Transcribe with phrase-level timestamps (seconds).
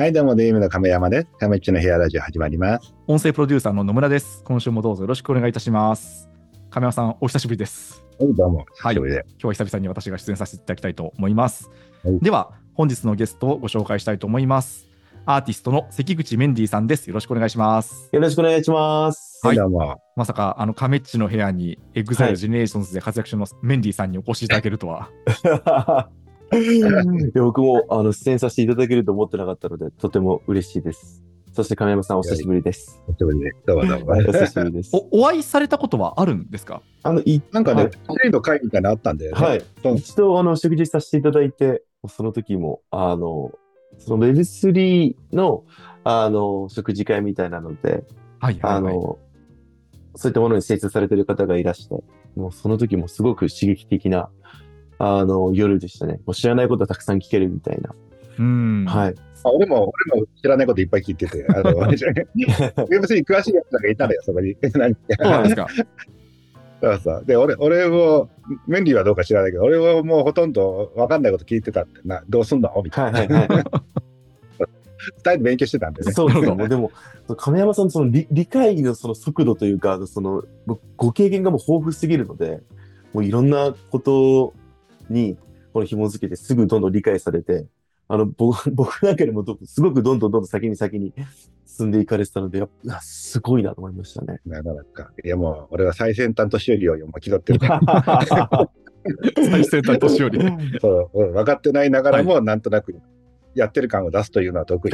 [0.00, 1.26] はい、どうも、 DMMの亀山です。
[1.38, 2.94] 亀っちの部屋ラジオ始まります。
[3.06, 4.42] 音声プロデューサーの野村です。
[4.44, 6.30] 今週もどうぞよろしくお願いいたします。
[6.70, 8.02] 亀山さん、お久しぶりです。
[8.18, 8.64] はい、どうも。
[8.78, 11.68] はい今日は久々に私が出演させていただきたいと思います。
[12.02, 14.88] はいでは、本日のゲストをご紹介したいと思います。
[15.26, 17.06] アーティストの関口メンディーさんです。
[17.08, 18.08] よろしくお願いします。
[18.10, 19.46] よろしくお願いします。
[19.46, 20.00] はいどうも。
[20.16, 25.10] まさか、あの、亀っちの部屋に、エグザイルジェネレーションズで活躍中のメンディーさんにお越しいただけるとは。
[25.44, 26.08] い や
[27.34, 31.22] 僕もあの出演させていただけると思ってなかったので、とても嬉しいです。
[31.52, 33.02] そして亀山さん、お久しぶりです。
[33.08, 33.52] 久しぶりで。
[33.66, 34.26] どうもどうもはい。
[34.26, 34.90] お久しぶりです。
[35.12, 36.82] お、お会いされたことはあるんですか？
[37.02, 39.40] あの、いなんかね、はいトレード会みたいなのあったんだよね。
[39.40, 39.64] はい。
[39.96, 43.52] 一度、あの、食事させていただいて、その時も、あの、
[43.98, 45.64] その Web3 の、
[46.04, 48.04] あの、食事会みたいなので、
[48.38, 48.74] はいはい、はい。
[48.76, 49.18] あの、
[50.14, 51.96] そういったものに精通されてる方がいらして、
[52.36, 54.30] もうその時もすごく刺激的な、
[55.02, 56.20] あの、夜でしたね。
[56.26, 57.94] もう知らないことはたくさん聞けるみたいな。
[58.38, 58.84] うん。
[58.84, 59.14] はい。
[59.42, 64.54] あ俺も、俺も知らないこといっぱい聞いてて、あの、 Web3 に詳しいやつらがいたのよ、そこに。
[64.76, 65.68] なんかそうなんですか。
[66.82, 67.24] そうそう。
[67.26, 68.28] で、俺、俺も、
[68.66, 72.70] メンディーはどうか知らないけど、俺はもうほとんど分かんないこと聞いてたってな、どうすんの？
[72.84, 73.18] みたいな。
[73.20, 73.64] はいはいはい。
[75.24, 76.12] 伝えて勉強してたんでね。
[76.12, 76.46] そうですね。
[76.46, 76.90] なるほどもう
[77.26, 80.42] でも、亀山さんのその理理解のその速度というか、その
[80.96, 82.60] ご経験がもう豊富すぎるので、
[83.14, 84.52] もういろんなこと
[85.12, 85.36] に
[85.72, 87.66] この紐づけてすぐどんどん理解されて、
[88.08, 91.12] あの、僕 僕なんかよりもどすごくどんどんどんどん先に先に
[91.64, 94.40] 進んでいかれてたので、やっぱすごいなと思いましたね。
[94.44, 95.12] なかなか。
[95.24, 98.70] いやもう、俺は最先端年寄りをもう気取ってるから。
[99.36, 100.40] 最先端年寄り。
[100.80, 102.94] そう、うん分かってないながらも、なんとなく
[103.54, 104.92] やってる感を出すというのは得意。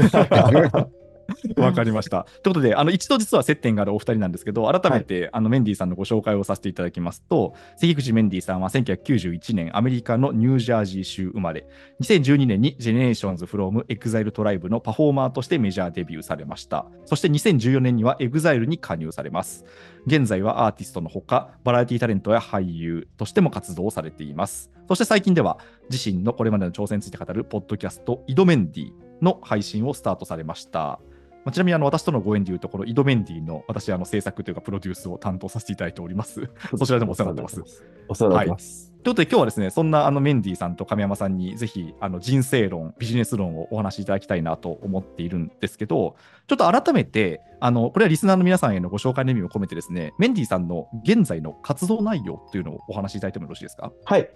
[1.57, 2.27] わかりました。
[2.43, 11.67] ということで、あの一度実は接点があるお二人なんですけど、改めて、あのメンディーさんのご紹介をさせていただきますと、関口メンディーさんは1991年、アメリカのニュージャージー州生まれ、
[12.01, 16.87] 2012年に Generations from EXILE トライブのパフォーマーとしてメジャーデビューされました。
[17.05, 19.65] そして2014年には EXILE に加入されます。
[20.07, 24.71] 現在はアーティストのほか、バラエティタレントや俳優としても活動をされています。
[24.89, 25.59] そして最近では、
[25.91, 31.01] 自身のこれまでの挑戦について語るポッドキャスト、イドメンディの配信をスタートされました。
[31.47, 36.51] まあちなみにあの私とのご縁でいうところ、イドメンディの私、あの制作というかプロデュースを担当させていただいております。
[36.77, 37.85] そちらでもお世話になってます。
[38.09, 38.93] お世話になってます。
[39.05, 46.17] ということで今日はですね、そんなあのメンディさんと亀山さんにぜひあの人生論、ビジネス論をお話しいただきたいなと思っているんですけど、
[46.49, 53.93] ちょっと改めて、あのこれはリスナーの皆さんへのご紹介の意味を込めてですね、メンディさんの現在の活動内容というのをお話しいただいてもよろしいですか？
[54.05, 54.29] はい。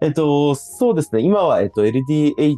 [0.00, 1.22] えっと、そうですね。
[1.22, 2.56] 今は、えっと、LDH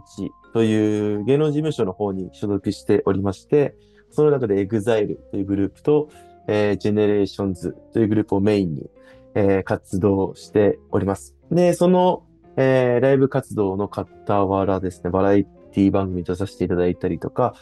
[0.55, 3.77] という芸能事務所の方に所属しておりまして、
[4.11, 6.09] その中で EXILE というグループと、
[6.47, 8.91] えー、GENERATIONS というグループをメインに、
[9.35, 11.37] えー活動しております。
[11.51, 12.25] で、その、
[12.57, 17.55] えーライブ活動の傍らですね、バラエティ番組出させていただいたりとか、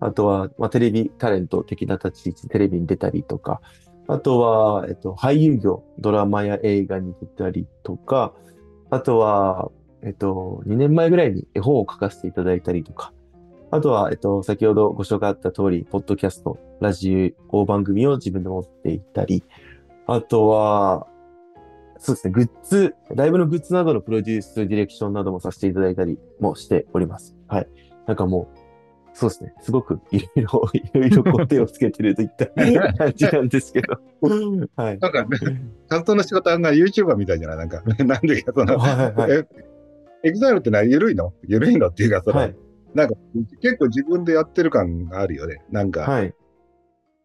[0.00, 3.62] あとは、まあ、テレビタレント的な立ち位置、テレビに出たりとか、
[4.06, 8.34] あとは、えっと、俳優業、ドラマや映画に出たりとか、
[8.90, 9.70] あとは、
[10.02, 13.13] えっと、2年前ぐらいに絵本を書かせていただいたりとか、
[13.74, 19.42] あとは、えっと、先ほどご紹介あった通り、ポッドキャスト、ラジオ番組を自分で持っていったり、
[20.06, 21.08] あとは、
[21.98, 27.34] そうですね、グッズ、ライブのグッズなどのプロデュース、ディレクションなどもさせていただいたりもしております。
[27.48, 27.68] はい。
[28.06, 28.58] なんかもう、
[29.12, 32.46] そうですね、すごくいろいろ、いろいろこう手をつけてるといった
[32.94, 33.98] 感じなんですけど。
[34.76, 34.98] はい。
[35.00, 35.26] なんか、
[35.88, 37.58] 活動の仕事はなんか YouTuber みたいじゃない？
[37.58, 39.46] なんか、 なんでか、その、はいはい
[40.26, 41.34] エグザイルってのは緩いの？
[41.46, 42.56] 緩いのっていうか、その、はい。
[42.94, 43.14] なんか、
[43.60, 45.62] 結構自分でやってる感があるよね。
[45.70, 46.34] なんか、はい。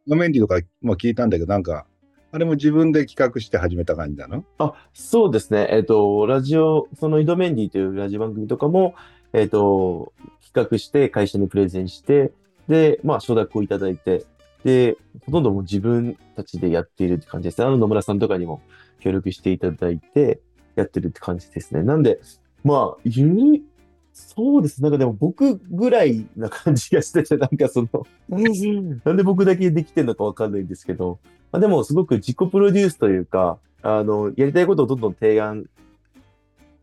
[0.07, 1.85] ノメンディとかも聞いたんだけど、なんか、
[2.31, 4.43] あれも自分で企画して始めた感じなの？
[4.57, 5.67] あ、そうですね。
[5.71, 8.95] えっ、と、ラジオ、その井戸メンディというラジオ番組とかも、
[9.33, 10.13] えっ、と、
[10.43, 12.31] 企画して会社にプレゼンして、
[12.67, 14.25] で、まあ、承諾をいただいて、
[14.63, 17.67] で、ほとんどもう自分たちでやっているって感じですね。
[17.67, 18.61] あの野村さんとかにも
[18.99, 20.41] 協力していただいて、
[20.75, 21.83] やってるって感じですね。
[21.83, 22.19] なんで、
[22.63, 23.63] まあ、ゆる、
[24.27, 24.81] そうです。
[24.81, 27.89] なんかでも僕ぐらいな感じがしてて、なんかその、
[29.05, 31.19] なんで僕だけできてるのかわかんないんですけど、
[31.51, 35.65] まあ、でもすごく自己プロデュースというか、あの、やりたいことをどんどん提案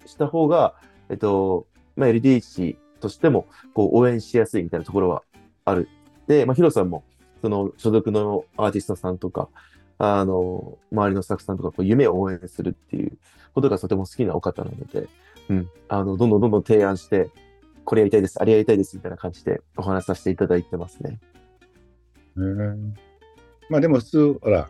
[0.06, 0.74] した方が、
[1.08, 5.22] えっと、まあ、LDH としても、こう、応援しやすいみたいなところは
[5.64, 5.88] ある。
[6.26, 7.04] で、まあ、ヒロさんも、
[7.42, 9.48] その、所属のアーティストさんとか、
[9.98, 13.16] あの、周りのスタッフさんとか、こう、夢を応援するっていう
[13.54, 15.08] ことがとても好きなお方なので、
[15.48, 17.30] うん、あの、どんどんどんどん提案して、
[17.84, 21.20] これやりたいです、あれやりたいです、みたいな感じでお話しさせていただいてますね。
[22.36, 22.94] うん
[23.68, 24.68] まあでも普通、ほら、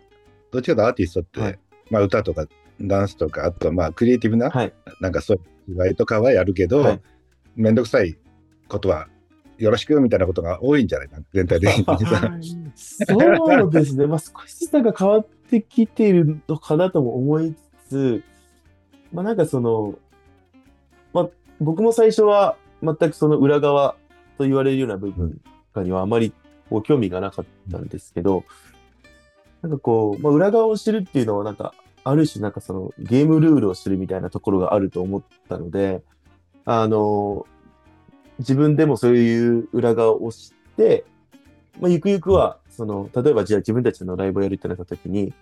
[0.50, 1.58] どっちかとアーティストって、はい
[1.90, 2.46] まあ歌とか
[2.80, 4.72] ダンスとか、あとはまあクリエイティブな、はい。
[5.00, 7.00] なんかそういう芝居とかはやるけど、はい
[7.54, 8.18] めんどくさい
[8.68, 9.08] ことは
[9.56, 11.08] よろしくみたいなことが多いんじゃない？
[11.08, 12.30] か全体的にさ。
[12.74, 14.06] そうですね。
[14.06, 17.54] まあ少しずつなんか変わってきているのかなとも思い
[17.88, 18.24] つつ、
[19.10, 19.94] まあなんかその、
[21.16, 21.28] まあ
[21.60, 23.96] 僕も最初は全くその裏側
[24.38, 25.40] と言われるような部分
[25.76, 26.32] かにはあまり
[26.70, 28.44] こう興味がなかったんですけど、
[29.62, 36.02] なんかこう、まあ、裏側を知るっていうのはなんか、ある種なんかそのゲームルールを知るみたいなところがあると思ったので、
[36.64, 37.46] あの、
[38.38, 41.04] 自分でもそういう裏側を知って、
[41.80, 45.32] まあ、ゆくゆくは、その、例えばじゃあ自分たちのライブをやるってなった時に、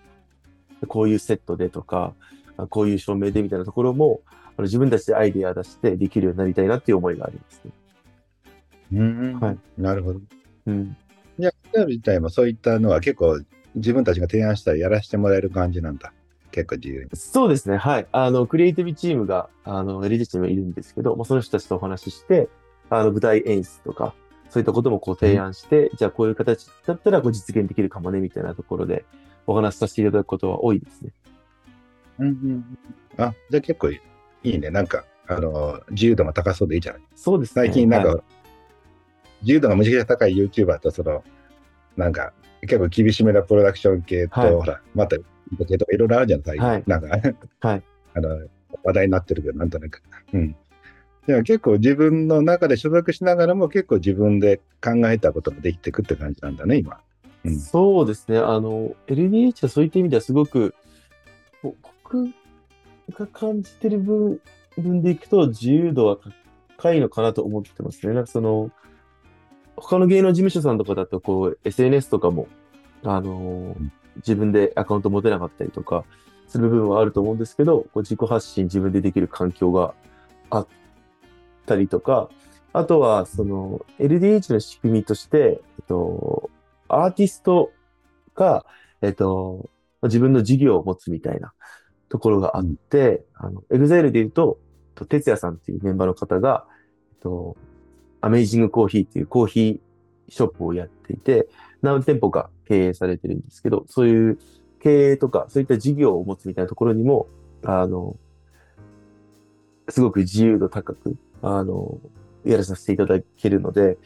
[0.87, 2.13] こういうセットでとか、
[2.69, 4.21] こういう照明でみたいなところも、
[4.57, 7.71] あの自分たちでアイデア出してできるようになりたいなっていう思いがありますね。
[8.93, 10.19] うんはいなるほど。
[10.67, 10.97] うん。
[11.37, 13.41] いや、クラブ自体もそういったのは結構
[13.75, 16.13] 自分たちが提案したらやらせてもらえる感じなんだ。
[16.51, 17.09] 結構自由に。
[17.13, 17.77] そうですね。
[17.77, 18.07] はい。
[18.13, 22.47] あの、クリエイティブチームが、あの、エリジチームいるんですけど、まあ、その人たちとお話しして、
[22.89, 24.13] あの、舞台演出とか、
[24.49, 29.03] そういったこともこう提案して、じゃあこういう形だったらこう実現できるかもね、みたいなところで
[29.47, 31.11] お話しさせていただくことは多いですね。
[32.19, 32.77] うんうん、
[33.17, 33.91] あ、じゃあ結構
[34.49, 34.69] いいね。
[34.69, 37.01] なんか、あの、自由度が高そうでいいじゃない。
[37.15, 37.65] そうですね。
[37.67, 38.21] 最近なんか、はい
[39.41, 41.23] 自由度がむちゃくちゃ高い YouTuber とその、
[41.95, 45.17] なんか、結構厳しめなプロダクション系と、はいほら、また、
[45.67, 46.65] 系とかいろいろあるじゃん、最近。
[46.67, 47.07] はいなんか、
[47.59, 47.83] はい。
[48.15, 48.39] あの、
[48.83, 50.01] 話題になってるけど、なんとなく。
[50.33, 50.55] うん。
[51.27, 56.99] でも結構自分の中で所属しながらも結構自分で考えたことができてくって感じなんだね、今。
[57.43, 58.39] うんそうですね。
[58.39, 60.73] あの、LDH はそういった意味ではすごく、
[61.61, 62.29] ぼ僕
[63.11, 64.39] が感じてる分
[64.81, 66.17] 分でいくと自由度は
[66.77, 68.13] 高いのかなと思ってますね。
[68.13, 68.71] なんかその、
[69.77, 72.47] 他の芸能事務所さんとかだと、こう、SNS とかも、
[73.03, 76.05] あのん自分でアカウント持てなかったりとか
[76.47, 79.93] する部分はあると思うんですけど、こう自己発信自分でできる環境が
[80.49, 80.67] あっ
[81.65, 82.29] たりとか、
[82.73, 86.49] あとは、その、LDH の仕組みとして、えっと、
[86.89, 87.71] アーティスト
[88.35, 88.65] が、
[89.01, 89.69] えっと、
[90.03, 91.53] 自分の事業を持つみたいな
[92.09, 94.59] ところがあって、あの、EXILE で言うと、
[94.95, 96.65] と哲也さんっていうメンバーの方が、
[97.13, 97.57] えっと、
[98.21, 101.47] アメイジングコーヒーっていうコーヒーショップをやっていて、
[101.81, 104.39] 何店舗か経営されてるんですけど、そういう
[104.79, 107.27] 経営とか、そういった事業を持つみたいなところにも、
[107.63, 108.17] あの、
[109.89, 111.99] すごく自由度高く、あの、
[112.43, 113.97] やらさせていただけるので、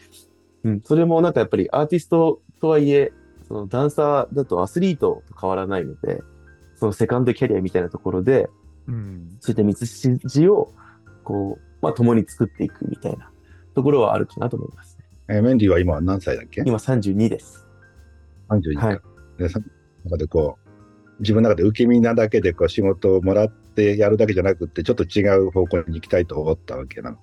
[0.63, 3.13] うん、それもなんかやっぱりアーティストとはいえ、
[3.47, 6.21] そのダンサーだとアスリートと変わらないので、
[6.79, 8.49] そのセカンドキャリアみたいなところで、
[8.87, 9.37] うん。
[9.39, 10.73] そういった道筋を、
[11.23, 13.29] こう、まあ、共に作っていくみたいな
[13.75, 15.05] ところはあるかなと思いますね。
[15.27, 16.63] えーメンディーは今何歳だっけ？
[16.65, 17.67] 今32です。
[18.49, 18.87] ?32 か。
[18.87, 18.99] はい
[19.37, 19.65] で、その
[20.05, 27.17] 中でこう、自分の中で受け身なだけでこう仕事をもらってやるだけじゃなくって、ちょっと違う方向に行きたいと思ったわけなの。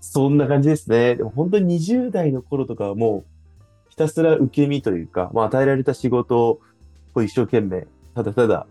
[0.00, 1.16] そんな感じですね。
[1.16, 6.60] でも本当に20代の頃とかはもう、ひたすら受け身というか、まあ、与えられた仕事を
[7.12, 8.66] こう一生懸命、ただただ、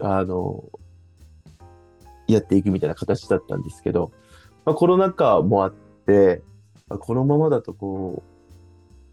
[0.00, 0.64] あの、
[2.28, 4.12] やっていくみたいな形だったんですけど、
[4.64, 5.74] まあ、コロナ禍もあっ
[6.06, 6.42] て、
[6.88, 8.22] まあこのままだとこ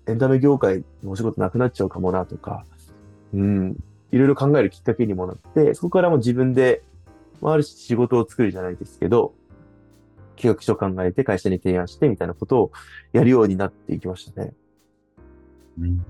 [0.07, 2.65] う、エンタメ業界のお仕事なくなっちゃうかもなとか、
[3.33, 3.77] うん、
[4.12, 6.83] いろいろ考えるきっかけにもなって、そこからも自分で、
[7.41, 9.33] まあ、ある種仕事を作るじゃないですけど、
[10.35, 12.71] 企画書を考えて会社に提案してみたいなことを
[13.12, 14.54] やるようになっていきましたね。
[15.80, 16.06] うん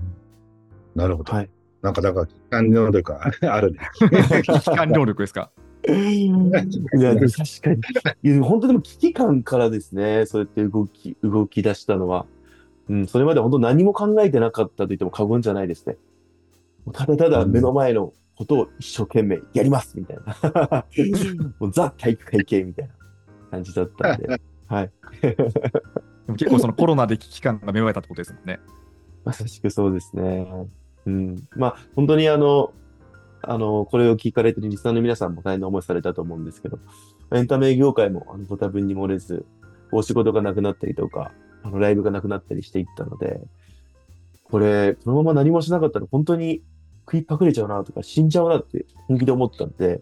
[0.94, 1.32] なるほど。
[1.32, 1.50] はい。
[1.84, 3.78] なんか、だから、機関能力が あるね。
[4.42, 5.50] 危機管能力ですか？
[5.86, 6.26] い
[6.98, 7.74] や、でも確か
[8.22, 8.30] に。
[8.32, 12.24] いや本当でも危機感からですね、そうやって動き、動き出したのは。
[12.88, 15.96] うん、それまで本当何も考えてなかったと言っても過言じゃないですね。
[16.86, 20.84] もうただただ目の前のことを一生懸命やりますみたいな。
[21.60, 22.94] もうザ体育会系みたいな
[23.50, 24.40] 感じだったんで。
[24.68, 24.90] はい。
[25.20, 25.36] で
[26.28, 28.58] も結構そのコロナで危機感が芽生えたってことですもんね。
[29.24, 30.46] まさしくそうですね。
[31.06, 31.48] うん。
[31.56, 32.72] まあ、本当にあの、
[33.42, 36.78] あの、これを聞かれてるリスナーの皆さんも大変な思いされたと思うんですけど、
[37.32, 39.44] エンタメ業界もあのご多分に漏れず、
[39.92, 41.32] お仕事がなくなったりとか、
[41.62, 43.40] あのライブがなくなったりしていったので、
[44.44, 46.62] これ、このまま何もしなかったら本当に
[47.06, 50.00] 食いっぱくれちゃうなとか、死んじゃうなって本気で思ったんで、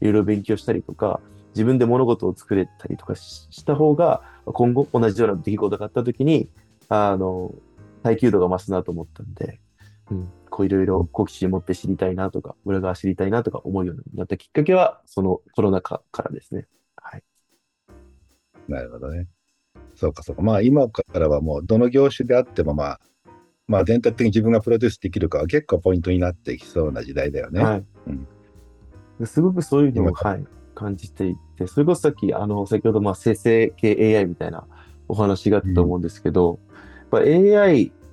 [0.00, 1.20] いろいろ勉強したりとか、
[1.54, 6.48] 自分で物事を作れたりとかしした方が、今後同じような出来事があった時に、
[6.88, 7.54] あの、
[8.02, 9.60] 耐久度が増すなと思ったんで、
[10.10, 16.68] うん、こういろいろ好奇心持って知りたいなとか、裏側知りたいなとか思うようになったきっかけは、そのコロナ禍からですね。
[16.94, 17.24] はい。
[18.68, 19.26] なるほどね。
[19.96, 20.42] そうか、そうか。
[20.42, 23.00] まあ、今からはもう、どの業種であっても、まあ、
[23.66, 27.60] まあ、全体的に自分がプロデュースできるかは結構ポイントになってきそうな時代だよね。
[27.60, 27.84] はい。
[28.06, 28.28] うん
[29.26, 30.44] すごくそういうのを、今はい、
[30.74, 34.66] 感じていて、それこそさっき、あの、先ほど、まあ、生成系 AI みたいな
[35.08, 36.60] お話があったと思うんですけど、
[37.14, 38.03] ぱ AI って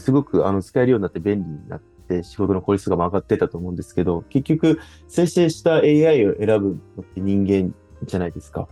[0.00, 7.74] すごくあの使えるようになって便利になって仕事の効率が上がってたと思うんですけど、結局生成した AI を選ぶのって人間
[8.04, 8.68] じゃないですか。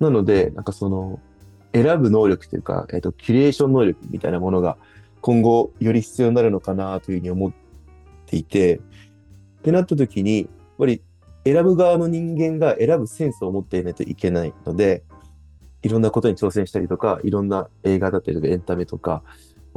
[0.00, 1.20] なので、なんかその
[1.72, 4.76] 選ぶ能力というか、えっ、と、キュレーション能力みたいなものが
[5.20, 7.52] 今後より必要になるのかなというふうに思っ
[8.26, 8.80] ていて、っ
[9.62, 10.48] てなった時に、やっ
[10.78, 11.02] ぱり
[11.44, 15.02] 選ぶ側の人間が選ぶセンスを持っていないといけないので、
[15.82, 19.22] いろんなことに挑戦したりとか、いろんな映画だったりとかエンタメとか、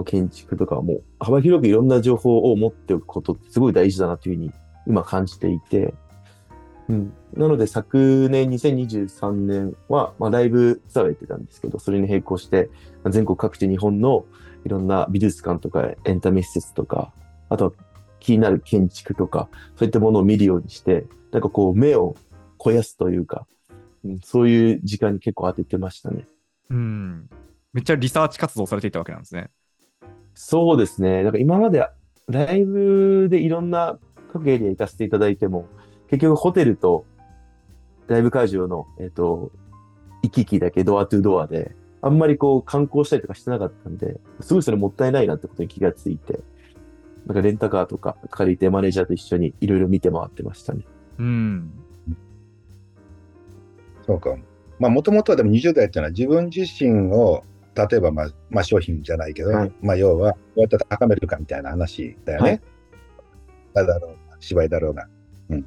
[0.03, 4.51] 建築とかもう幅広くいろんな情報を持っておくことってすごい大事だなというふうに
[4.87, 5.93] 今感じていて、
[6.89, 7.13] うん。
[7.33, 12.69] なので昨年2023年は、まあ、ライブツアーをやってたんですけど、それに並行して、
[13.03, 14.25] まあ、全国各地日本の
[14.65, 17.13] いろんな美術館とかエンタメ施設とか、
[17.49, 17.71] あとは
[18.19, 22.15] 気になる建築とか、そういったものを見るようにして、なんかこう目を
[22.57, 23.47] 肥やすというか、
[24.03, 26.27] うん、そういう時間に結構当ててましたね。
[26.69, 27.29] うん。
[27.73, 29.49] めっちゃリサーチ活動されていたわけなんですね。
[30.43, 31.21] そうですね。
[31.21, 31.87] なんか今まで
[32.27, 33.99] ライブでいろんな
[34.33, 35.67] 各エリア行かせていただいても、
[36.09, 37.05] 結局ホテルと
[38.07, 39.51] ライブ会場の、えっ、ー、と、
[40.23, 46.39] 行き来だけドアトゥドアで、あんまりこう観光したりとかしてなかったんで、すごいそれもったいないなってことに気がついて、
[47.27, 50.87] なんかレンタカーとか借りてマネージャーと一緒にいろいろ見て回ってましたね。
[51.19, 51.71] うん。
[54.07, 54.35] そうか。
[54.79, 57.43] まあもともとはでも20代っていうのは自分自身を
[57.75, 62.61] 例えば、まあ、まあ商品じゃないけど、はい、まあ要はどうやって高めるかみたいな話だよね。
[63.73, 65.07] はい、だろう芝居だろうが。
[65.49, 65.65] うん。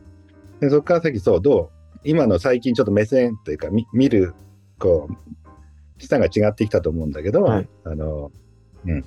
[0.61, 4.35] でそこから先そうどう今の最近ちょっと目線というか見見る
[4.79, 8.31] こう下が違ってきたと思うんだけど、はい、あの
[8.87, 9.05] うん。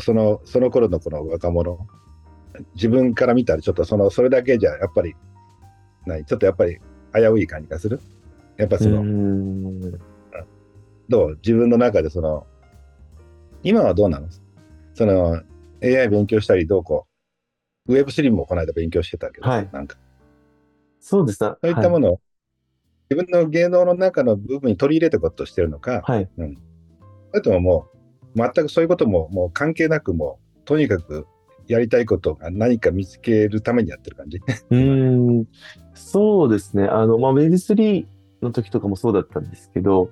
[0.00, 1.76] そのその頃のこの若者
[2.74, 5.14] 自分から見たらちょっとそのそれだけじゃやっぱり
[6.06, 6.24] ない。
[6.24, 6.78] ちょっとやっぱり
[7.14, 8.00] 危うい感じがする。
[8.58, 9.02] やっぱその
[11.08, 11.36] どう？
[11.36, 12.46] 自分の中でその
[13.62, 14.28] 今はどうなの？
[14.94, 15.42] その
[15.82, 17.06] AI 勉強したりどうこ
[17.86, 19.96] う？Web3 もこの間勉強してたけど、はい、なんか。
[21.00, 21.38] そうです。
[21.38, 22.20] そういったものを、はい、
[23.10, 26.28] 自分の芸能の中の部分に取り入れてことしてるのか、はい。
[26.38, 26.54] うん。
[27.30, 27.88] それともも
[28.36, 31.26] う、全くそういうことももう関係なくもう、とにかく
[31.66, 34.40] やりたいことが何か見つけるためにやってる感じ？
[34.70, 35.46] うん、
[35.94, 36.84] そうですね。
[36.84, 38.06] あの、まあ、Web3
[38.40, 40.10] の時とかもそうだったんですけど、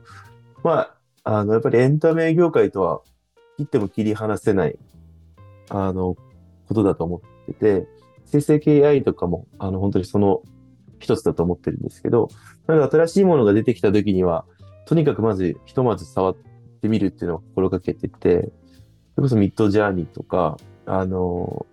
[0.62, 3.00] まあ、あの、やっぱりエンタメ業界とは
[3.56, 4.78] 切っても切り離せない、
[5.68, 6.16] あの、
[6.68, 7.88] ことだと思ってて、
[8.26, 10.42] 生成系 AI とかも、あの、本当にその
[11.00, 12.28] 一つだと思ってるんですけど、
[12.66, 14.44] なんか新しいものが出てきた時には、
[14.86, 16.36] とにかくまずひとまず触っ
[16.82, 18.52] てみるっていうのを心がけてて、
[19.14, 21.66] それこそミッドジャーニーとか、あの、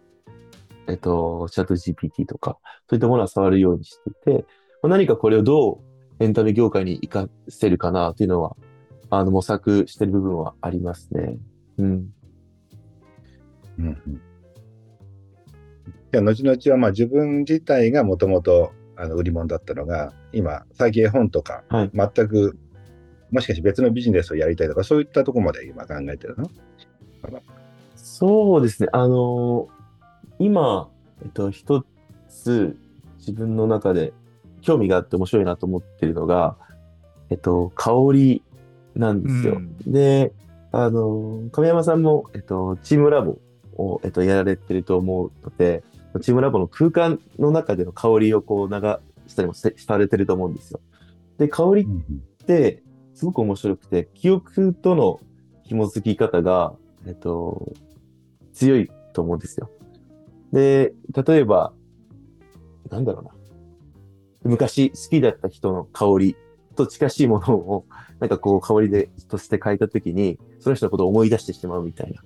[0.88, 2.58] えっと、チャット GPT とか、
[2.90, 4.46] そういったものは触るようにしてて、
[4.84, 5.82] 何かこれをど
[6.20, 8.56] うエンタメ業界に活かせるかなっていうのは、
[9.10, 11.38] あの、模索してる部分はありますね。
[11.78, 12.14] うん。
[13.80, 14.22] うん、うん。
[16.12, 22.58] じゃ後々はまあ自分自体がもともとあの売り物だったのが、今、最近絵本とか、全く、
[23.30, 26.50] もしかして別のビジネスをやりたいとか、そういったところまで今考えてるの？
[27.96, 28.90] そうですね。
[28.94, 29.68] あのー、
[30.40, 30.90] 今、
[31.22, 31.84] えっと、一
[32.30, 32.78] つ
[33.18, 34.14] 自分の中で
[34.62, 36.56] 興味があって面白いなと思ってるのが、
[37.30, 38.44] えっと、香り
[38.98, 39.56] なんですよ。
[39.56, 40.34] うん、で、
[40.72, 43.40] あのー、亀山さんも、えっと、チームラボ
[43.78, 45.84] を、えっと、やられてると思うので、
[46.22, 48.80] チームラボの空間の中での香りをこう流
[49.28, 50.80] したりもされてると思うんですよ。
[51.38, 55.20] で、香りってすごく面白くて、記憶との
[55.64, 56.74] 紐づき方が、
[57.06, 57.74] えっと、
[58.54, 59.70] 強いと思うんですよ。
[60.52, 61.74] で、例えば、
[62.90, 63.32] なんだろうな。
[64.44, 66.36] 昔好きだった人の香り
[66.78, 67.86] と近しいものを、
[68.20, 72.22] なんかこう香りでとして書いたときに、その人のことを思い出してしまうみたいな。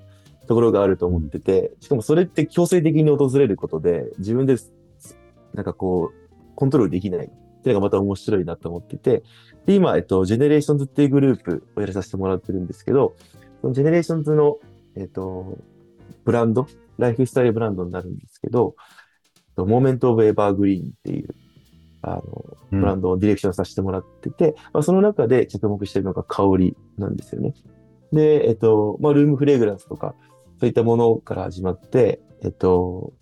[0.47, 4.57] ところがあると思ってて、しかもそれって強制的に訪れることで、自分で、
[5.53, 7.29] なんかこう、コントロールできないっ
[7.61, 9.23] ていうのがまた面白いなと思ってて、
[9.65, 13.15] で、今、えっと、ジェネレーションズっていうグループをやらさせてもらってるんですけど、
[13.61, 14.57] そのジェネレーションズの、
[14.95, 15.57] えっと、
[16.25, 16.67] ブランド、
[16.97, 18.75] ライフスタイルブランドになるんですけど、
[19.55, 21.33] モーメント・オブ・エバーグリーンっていう、
[22.01, 27.53] あの、ブランドをディレクションさせてもらってて、うん、まあ、その中で着目してるのが香りなんですよね。
[28.11, 30.15] で、えっと、まあ、ルームフレグランスとか、
[30.59, 33.13] そういったものから始まって、えっと、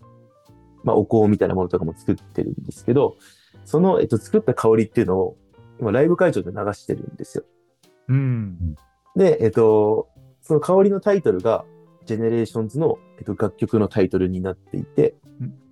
[0.82, 3.16] まあ、お香みたいなものとかも作ってるんですけど、
[3.64, 5.36] その、えっと、作った香りっていうのを、
[5.78, 7.44] 今、ライブ会場で流してるんですよ。
[8.08, 8.74] うん。
[9.16, 10.08] で、えっと、
[10.42, 11.64] その香りのタイトルが、
[12.10, 15.14] ジェネレーションズの、えっと、楽曲のタイトルになっていて、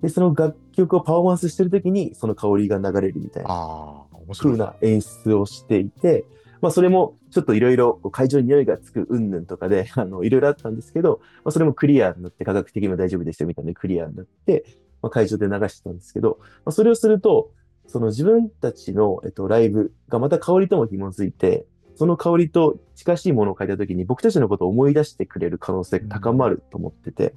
[0.03, 4.05] で、その楽曲をパフォーマンスしてるときに、その香りが流れるみたいな、
[4.39, 6.25] 風な演出をしていて、
[6.61, 14.65] まあ、それも、ちょっといろいろ会場に匂いがつく云々とかで、 あの、いろいろあったんですけど、まあ、それもクリアになって科学的にも大丈夫ですよみたいなクリアになって、
[15.03, 17.53] まあ、会場で流してたんですけど、まあ、それをすると、
[17.87, 21.67] その自分たちの、えっと、ライブがまた香りとも紐づいて、
[21.99, 27.35] その香りと近しいものを書いたときに僕たちのことを思い出してくれる可能性が高まると思ってて。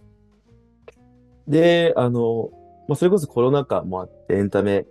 [1.48, 2.51] で、あの、
[2.88, 4.86] まあ、それこそコロナ禍もあってエンタメ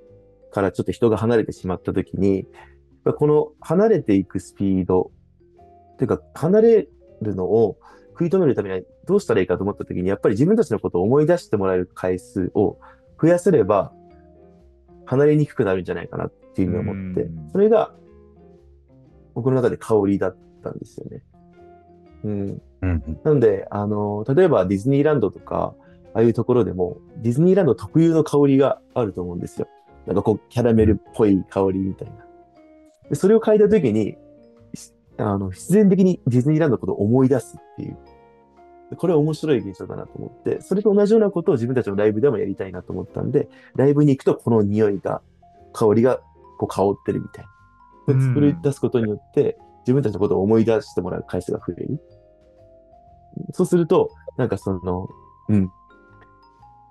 [0.50, 2.49] からちょっと人が離れてしまったときに、
[3.17, 5.12] この離れていくスピード、
[5.99, 6.89] というか離れ
[7.23, 12.81] るのを食い止めるためにはどうしたらいいかと思ったときに、やっぱり自分たちのことを思い出してもらえる回数を
[13.23, 13.93] 増やせれば、
[15.07, 17.95] 離れにくくなるんじゃないかなっていうふうに思って、それが
[19.41, 21.23] 僕の中で香りだったんですよね。
[22.25, 22.63] うん。
[22.83, 25.75] うん、なので、あの、例えばディズニーランドとか、
[26.13, 29.67] ああいうところでも、ディズニーランド特有の香りがあると思うんですよ。
[30.07, 32.15] なんかこう、キャラメルっぽい香りみたいな。
[33.09, 34.19] でそれを嗅いだときに、
[35.17, 37.97] あの、必然的にディズニーランドのことを思い出すっていう。
[38.97, 45.23] これは面白い現象だなと思って、それと同じようなことを自分たちのライブでもやりたいなと思ったんで、ライブに行くとこの匂いが、
[45.73, 46.21] 香りが
[46.59, 47.60] こう香ってるみたいな。
[48.12, 52.00] 作り出すことによって、自分たちのことを思い出してもらう回数が増える。
[53.52, 55.09] そうすると、なんかその、
[55.49, 55.71] うん。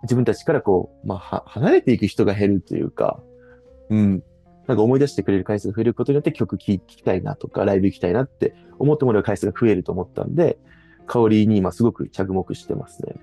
[0.04, 3.22] 自分たちからこう、まあ、離れていく人が減るというか、
[3.90, 4.24] うん。
[4.68, 10.60] なんか思い出してくれる回数が増えることによって曲聴きたいなとか、ライブ行きたいなって思ってもらう回数が増えると思ったんで、
[11.08, 13.16] 香りに今すごく着目してますね。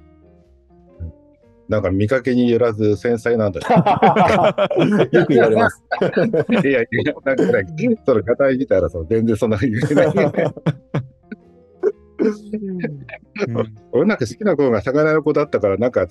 [1.68, 3.66] なんか見かけによらず繊細なんだね。
[5.18, 5.82] よく言われます。
[6.50, 7.66] いやいや、なんかね、
[8.04, 10.06] その硬い見たらその全然そんな言えない、
[13.92, 16.06] 俺なんか好きな子が魚の子だったから、なんか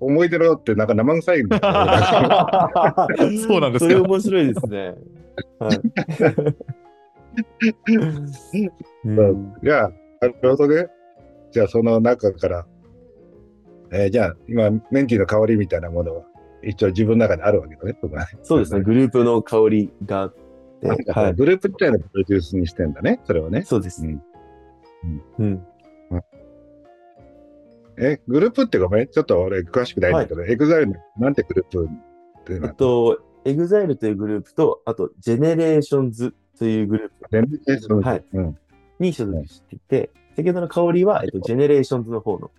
[0.00, 1.58] 思い出ろってなんか生臭いんだ
[3.46, 3.90] そうなんですか。
[3.90, 4.94] それ面白いですね。
[5.58, 5.80] はい。
[9.64, 10.86] じゃあ、なるほどね。
[11.50, 12.66] じゃあその中から
[13.90, 16.22] えー、じゃあ、今、メンティーの香りみたいなものは、
[16.62, 17.98] 一応自分の中であるわけだね、ね。
[18.42, 23.62] そうですね、グループの香りがあって、はい、グループ自体のプロデュースにしてんだね、それはね。
[23.62, 24.04] そうです。
[24.04, 24.22] うん。
[25.38, 25.66] うん。
[26.10, 26.22] うん、
[27.96, 37.28] え、グループってごめん、ちょっと俺詳しくないんだけど、エグザイルなんてグループってえっと、エグザイルというグループと、あと、ジェネレーションズというグループ。
[37.30, 38.24] ジェネレーションズ、はい。
[38.32, 38.58] うん、
[38.98, 39.78] に所属してい。
[39.78, 42.50] て、先ほどの香りは、えっと、ジェネレーションズの方の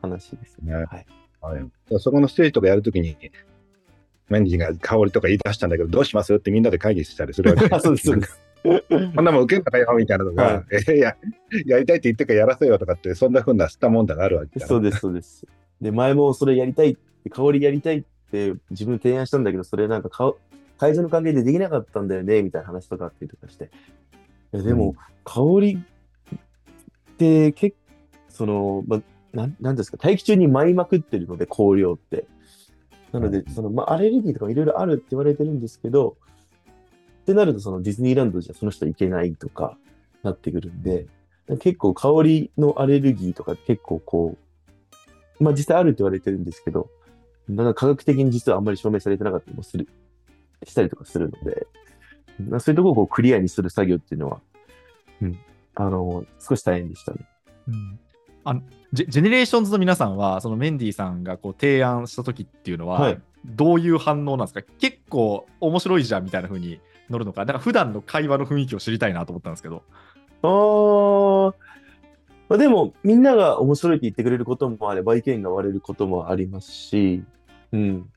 [0.00, 0.74] 話ですね。
[0.74, 1.06] はい。
[1.40, 3.16] はい、そこのステージとかやるときに、
[4.28, 8.40] メンディが香りとか言い出したんだけど、どうしますってみんなで会議したりするわけ そうです、そうです。
[9.14, 11.16] こんなもん受けんのかよみたいなとか、はい、えや、
[11.66, 15.46] やりたいって言ってからやらせよとかって、そんなふうなしたもんだがあるわけそうです、そうです。
[15.80, 20.34] で、前もそれやりたいって、香りやりたいって自分提案したんだけど、それなんかか
[20.78, 23.70] 会場の関係でできなかったんだよね、みたいな話とかっていうとかして。
[24.52, 27.82] いやでも、うん、香りって結構、
[28.28, 29.02] その、まあ、
[29.36, 32.26] なん、なんですか、大気中に舞いまくってるので、香料って。
[33.12, 36.16] なので、その、まあ、アレルギーとかいろいろあるって言われてるんですけど、
[37.22, 39.76] ってなると、そのディズニーランドじゃその人行けないとか
[40.22, 41.06] なってくるんで、
[41.60, 44.36] 結構香りのアレルギーとか結構こ
[45.38, 46.88] う、まあ実際あるって言われてるんですけど、
[47.48, 49.86] なんか科学的に実はあんまり証明されてなかったりもする、
[50.64, 51.66] したりとかするので、
[52.58, 54.40] そういうところをこうクリアにする作業っていうのは、
[55.20, 55.38] うん、
[55.74, 57.28] あの、少し大変でしたね。
[57.68, 57.98] うん
[58.46, 64.62] あのジェジェネレーションズの皆さんは、そのメンディーさんがこう提案した時っていうのは、はい、どういう反応なんですか？
[64.78, 66.80] 結構面白いじゃんみたいな風に
[67.10, 69.82] 乗るのか、なんか普段の会話の雰囲気を知りたいなと思ったんですけど。
[70.42, 71.54] あ
[72.48, 77.24] まあ、でも、みんなが面白いって言ってくれることもあれば、意見が割れることもありますし、
[77.72, 78.08] うん。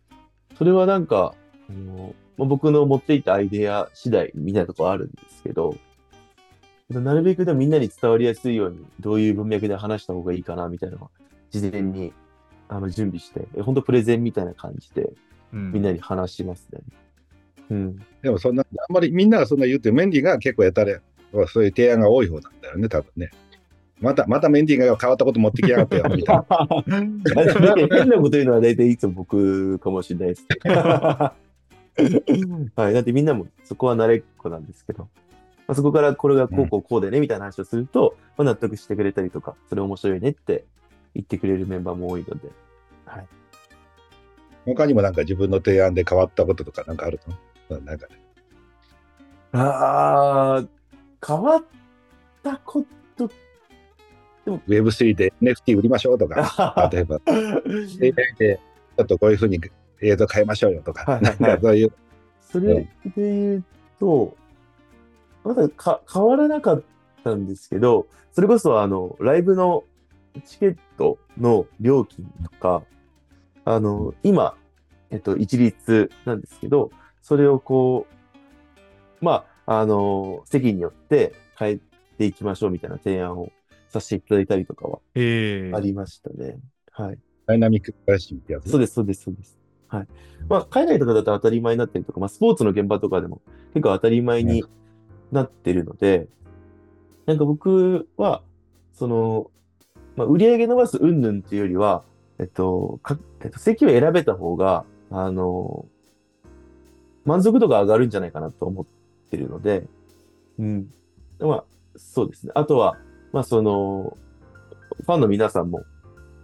[0.55, 1.33] それはなんか、
[1.67, 5.75] あのまあ、僕の持っていたアイデア次第みたいなところあるんですけど、
[6.89, 11.09] なるべくでもみんなに伝わりやすいように、どういう文脈で話した方がいいかな、みたいなのは、
[11.51, 12.13] 事前に
[12.67, 15.11] あの準備して、本当プレゼンみたいな感じで、
[15.51, 16.81] みんなに話しますね。
[17.69, 18.05] うん。
[18.23, 20.99] でもそんな、あんまりみんながそんな言うて、メンディーが結構やたれ、
[21.47, 23.29] そういう提案が多い方なんだよね、多分ね。
[24.01, 26.45] また、またメンディーが変わったこと持ってきやがってよ、みたいな。
[26.95, 30.47] 変なこと言うのは大体いつも僕かもしれないです。
[32.75, 32.93] はい。
[32.93, 35.09] だってみんなもそこは慣れっこなんですけど。
[35.69, 40.65] まあ、そこからこれがこうこうこうでねみたいな話をすると、まあ、納得してくれたりとか、それ面白いねって
[41.13, 42.49] 言ってくれるメンバーも多いので。
[43.05, 43.27] はい、
[44.65, 47.19] 他にもなんか自分の提案で変わったこととかなんかある
[47.69, 47.79] の？
[47.81, 48.15] なんかね。
[49.51, 50.67] ああ、
[51.23, 51.63] 変わっ
[52.41, 52.83] たこ
[53.15, 53.27] と。
[54.45, 54.59] でも。
[54.67, 58.59] Web3 で NFT 売りましょうとか、例えば、AI で
[58.97, 59.61] ちょっとこういうふうに
[60.01, 61.93] 映像変えましょうよとか、はいはいはい、なんかそういう。
[62.41, 63.63] それで言う
[63.99, 64.35] と、
[65.43, 66.83] まだか変わらなかっ
[67.23, 69.83] たんですけど、それこそあの、ライブの
[70.45, 72.83] チケットの料金とか、
[73.65, 74.55] あの、今、
[75.11, 78.07] えっと、一律なんですけど、それをこ
[79.21, 81.79] う、まあ、あの、席によって変え
[82.17, 83.51] ていきましょうみたいな提案を
[83.89, 86.59] させていただいたりとかはえありましたね。
[86.91, 87.17] はい。
[87.45, 88.69] ダイナミックプライシングってやつ。
[88.69, 89.57] そうです、そうです、そうです。
[89.87, 90.07] はい。
[90.47, 93.41] まあ、海外とかだと当たり前になってるとか、まあ、スポーツの現場とかでも
[93.73, 94.63] 結構当たり前に
[95.31, 96.27] なってるので、
[97.25, 98.41] なんか僕は、
[98.93, 99.51] その、
[100.15, 102.03] まあ、売り上げ伸ばす云々っていうよりは、
[102.39, 105.85] えっと、かえっと、席を選べた方が、あの、
[107.25, 108.85] 満足度が上がるんじゃないかなと思っ
[109.29, 109.87] てるので、
[110.57, 110.91] うん。
[111.39, 111.63] まあ、
[111.95, 112.51] そうですね。
[112.55, 112.97] あとは、
[113.31, 114.17] まあ、その、
[115.05, 115.83] ファンの皆さんも、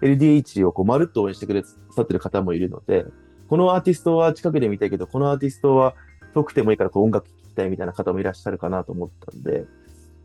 [0.02, 1.62] LDH をこうまるっと応援してくだ
[1.96, 3.06] さってる方もいるので、
[3.50, 5.96] このアーティストは近くで見たいけど、このアーティストは
[6.34, 9.66] 遠くてもいいからこう音楽たいみたいな方もいらっしゃるかなと思ったんで、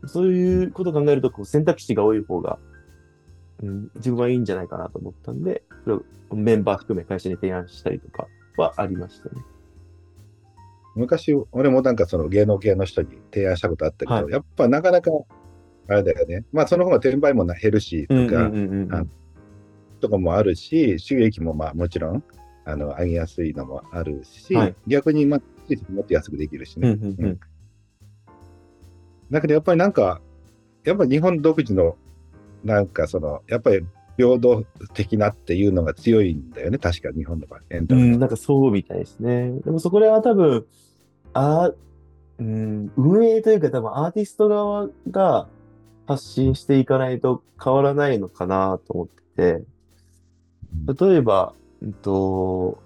[0.05, 2.59] そういうことを考えるとこう選択肢が多い方が、
[3.63, 9.41] うん、自分はいいんじゃないかなと思ったんで、それをメンバー含め会社に提案したりとかはありましたね。
[10.95, 15.11] 昔、俺もなんかその芸能系の人に提案したことあったけど、はいやっぱなかなか、
[15.87, 16.43] あれだよね。
[16.51, 18.51] まあその方が転売も減るし、とか、
[19.99, 22.23] とかもあるし、収益もまあもちろん、
[22.65, 25.41] あの、上げやすいのもあるし、はい逆にまあ、
[25.89, 27.37] もっと安くできるしうんね。
[29.29, 30.21] だけどやっぱりなんか、
[30.83, 31.97] やっぱり日本独自の、
[32.63, 33.85] なんかその、やっぱり
[34.17, 38.01] 平等的なっていうのが強いんだよね、確か日本の場合、エンタメ。
[38.01, 39.51] はうん、なんかそうみたいですね。
[39.63, 40.65] でもそこらは多分、
[41.33, 41.71] あ
[42.39, 45.47] うん、運営というか多分アーティスト側が
[46.07, 49.63] 発信していかないと変わらないのかなと思ってて、
[51.07, 52.79] 例えば、うんと、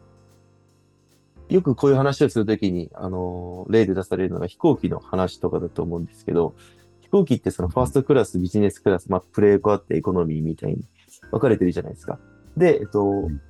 [1.50, 6.56] よくこういう話をするときに、あの、例で出されるのが飛行機の話とかだと思うんですけど、
[7.02, 10.88] 飛行機ってそのファーストクラス、ビジネスクラス、まあ、プレイコあってエコノミーみたいに
[11.32, 12.20] 分かれてるじゃないですか。
[12.58, 13.42] で、えっとん、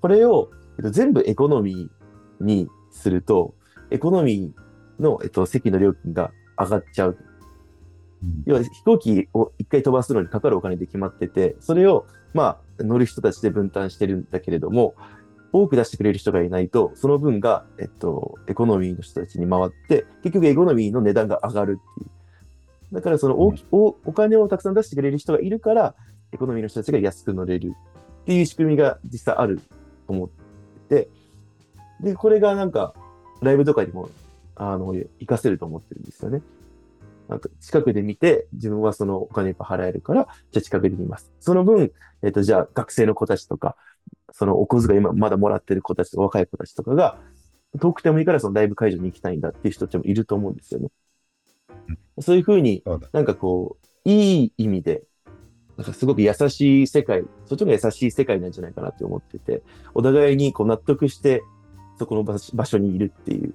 [0.00, 3.54] これを、えっと、全部エコノミーにすると、
[3.90, 7.18] エコノミーの、えっと、席の料金が上がっちゃう。
[7.20, 7.30] うん
[8.44, 14.94] 要は飛行機を一回飛ばすのにかかるお金で決まってて、それを、まあ、乗る人たちで分担してるんだけれども、
[15.52, 22.94] 多く出してくれる人がいないと、その分が、えっと、エコノミーの人たちに回って、結局エコノミーの値段が上がるっていう。
[22.94, 25.94] だから、その大き、おお金をたくさん出してくれる人がいるから、
[26.32, 27.72] エコノミーの人たちが安く乗れる
[28.22, 29.62] っていう仕組みが実際あると
[30.08, 30.40] 思って
[31.04, 31.08] て、
[32.00, 32.94] で、これがなんか、
[33.40, 34.10] ライブとかにも、
[34.56, 36.42] あの、活かせると思ってるんですよね。
[37.28, 41.30] なんか近くで見て、自分はそのお金いっぱい払えるから、じゃあ近くで見ます。
[41.40, 43.76] その分、えっ、と、じゃあ学生の子たちとか、
[44.32, 47.18] そのお小遣い今まだもらってる子たちとか若い子たちとかが、
[47.78, 50.88] 遠くてもいいからそのライブ会場に行きたいんだっていう人たちもいると思うんですよね。
[52.20, 52.82] そういうふうに。
[53.12, 55.02] なんかこう、いい意味で、
[55.76, 59.62] なんかすごく優しい世界、そっちの優しい世界なんじゃないかなって思ってて、
[59.94, 61.42] お互いにこう納得して、
[61.98, 63.54] そこの場所にいるっていう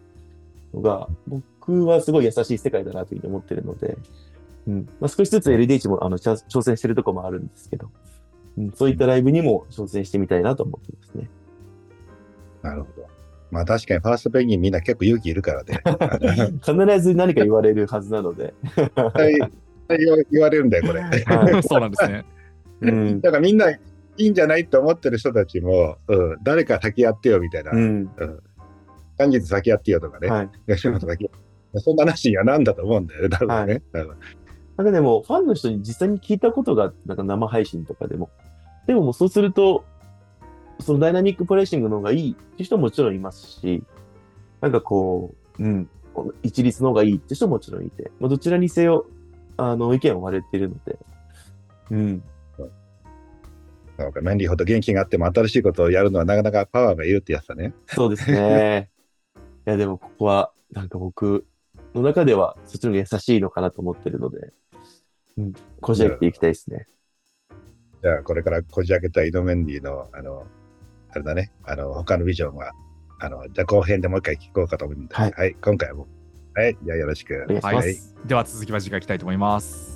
[0.74, 3.98] のが、僕はすごい優しい世界だなというふうに思ってるので、
[4.68, 7.94] うんまあ、少しずつ LDH もあの挑戦してるところもあるんですけど、うん、
[8.76, 11.30] そういったライブにも挑戦してみたいなと思ってますね。
[12.62, 13.08] なるほど。
[13.52, 15.82] まあ確かにファーストペンギンみんな結構勇気いるからね。
[16.64, 18.54] 必ず何か言われるはずなので。
[18.76, 19.34] 絶対
[19.98, 21.02] 言わ言われるんだよ、これ。
[21.04, 22.26] はいそうなんですね。
[22.82, 23.22] うん。
[23.22, 23.80] だからみんない
[24.18, 28.10] いんじゃないと思ってる人たちも、うん、誰か先やってよみたいな、うん。
[29.20, 30.50] 元日先やってよとかね、はい。
[30.74, 31.30] 吉本先や
[31.82, 33.82] そんな話にはなんだと思うんだよね、多分ね。
[33.92, 34.16] 多分
[34.78, 38.30] なんかでも、ファンの人に実際に聞いたことが、なんか生配信とかでも。
[38.88, 39.86] でももうそうすると、
[40.80, 43.84] そのダイナミックプレイシングの方がいいっていう人ももちろんいますし、
[44.62, 45.90] なんかこう、うん、
[46.44, 49.08] 一律の方がいいって人ももちろんいて、まあ、どちらにせよ、
[49.58, 51.00] あの、意見は割れてるので、
[51.92, 52.24] うん、
[53.98, 57.74] なんかメンディーほど元気があっても新しいことをやるのはなかなかパワーがいるってやつだね。
[57.88, 58.90] そうですね。
[59.68, 61.46] いや、でもここは、なんか僕
[61.94, 64.52] の中では、そっちの方が優しいのかなと思ってるので、
[65.38, 66.88] うん、こじ開けていきたいですね。
[68.02, 70.46] じゃあこれからこじ開けた井戸メンディーの、あの、
[71.10, 72.72] あれだね、あの、他のビジョンは、
[73.20, 76.08] あの、じゃあ後編でもう一回聞こうかと思うんで、はい今回も。
[76.54, 77.46] はい、じゃあよろしく。
[77.50, 77.76] お願いします。
[77.76, 78.28] はい。
[78.28, 79.95] では続きは次回いきたいと思います。